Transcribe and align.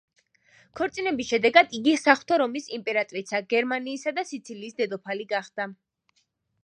ქორწინების 0.79 1.27
შედეგად 1.33 1.75
იგი 1.79 1.93
საღვთო 2.05 2.39
რომის 2.43 2.69
იმპერატრიცა, 2.77 3.43
გერმანიისა 3.55 4.15
და 4.17 4.25
სიცილიის 4.31 4.77
დედოფალი 4.81 5.29
გახდა. 5.35 5.69